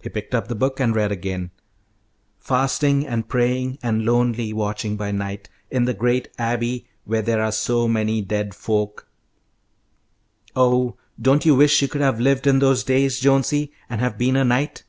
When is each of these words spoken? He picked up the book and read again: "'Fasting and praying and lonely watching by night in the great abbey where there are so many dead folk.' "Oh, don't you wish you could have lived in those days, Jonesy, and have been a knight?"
He 0.00 0.08
picked 0.08 0.34
up 0.34 0.48
the 0.48 0.54
book 0.54 0.80
and 0.80 0.96
read 0.96 1.12
again: 1.12 1.50
"'Fasting 2.38 3.06
and 3.06 3.28
praying 3.28 3.78
and 3.82 4.06
lonely 4.06 4.54
watching 4.54 4.96
by 4.96 5.10
night 5.12 5.50
in 5.70 5.84
the 5.84 5.92
great 5.92 6.28
abbey 6.38 6.86
where 7.04 7.20
there 7.20 7.42
are 7.42 7.52
so 7.52 7.86
many 7.86 8.22
dead 8.22 8.54
folk.' 8.54 9.06
"Oh, 10.56 10.96
don't 11.20 11.44
you 11.44 11.54
wish 11.54 11.82
you 11.82 11.88
could 11.88 12.00
have 12.00 12.18
lived 12.18 12.46
in 12.46 12.58
those 12.60 12.84
days, 12.84 13.20
Jonesy, 13.20 13.70
and 13.90 14.00
have 14.00 14.16
been 14.16 14.34
a 14.34 14.46
knight?" 14.46 14.84